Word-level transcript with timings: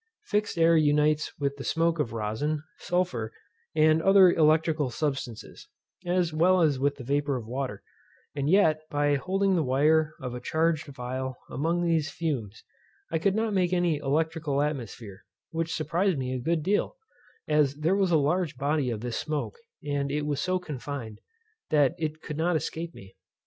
Fixed 0.25 0.57
air 0.57 0.75
unites 0.75 1.31
with 1.37 1.57
the 1.57 1.63
smoke 1.63 1.99
of 1.99 2.11
rosin, 2.11 2.63
sulphur, 2.79 3.31
and 3.75 4.01
other 4.01 4.31
electrical 4.31 4.89
substances, 4.89 5.67
as 6.07 6.33
well 6.33 6.61
as 6.61 6.79
with 6.79 6.95
the 6.95 7.03
vapour 7.03 7.35
of 7.37 7.45
water; 7.45 7.83
and 8.33 8.49
yet, 8.49 8.81
by 8.89 9.13
holding 9.13 9.53
the 9.55 9.61
wire 9.61 10.15
of 10.19 10.33
a 10.33 10.41
charged 10.41 10.85
phial 10.95 11.37
among 11.51 11.83
these 11.83 12.09
fumes, 12.09 12.63
I 13.11 13.19
could 13.19 13.35
not 13.35 13.53
make 13.53 13.73
any 13.73 13.97
electrical 13.97 14.63
atmosphere, 14.63 15.23
which 15.51 15.75
surprized 15.75 16.17
me 16.17 16.33
a 16.33 16.39
good 16.39 16.63
deal, 16.63 16.95
as 17.47 17.75
there 17.75 17.95
was 17.95 18.09
a 18.09 18.17
large 18.17 18.57
body 18.57 18.89
of 18.89 19.01
this 19.01 19.17
smoke, 19.19 19.59
and 19.85 20.09
it 20.11 20.25
was 20.25 20.41
so 20.41 20.57
confined, 20.57 21.19
that 21.69 21.93
it 21.99 22.23
could 22.23 22.37
not 22.37 22.55
escape 22.55 22.95
me. 22.95 23.17